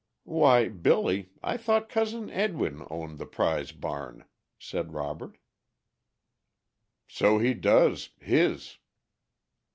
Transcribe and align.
"Why, 0.23 0.67
Billy, 0.67 1.29
I 1.43 1.57
thought 1.57 1.87
Cousin 1.87 2.31
Edwin 2.31 2.83
owned 2.89 3.19
the 3.19 3.27
'prize' 3.27 3.71
barn!" 3.71 4.25
said 4.57 4.93
Robert. 4.93 5.37
"So 7.07 7.37
he 7.37 7.53
does 7.53 8.09
his." 8.19 8.79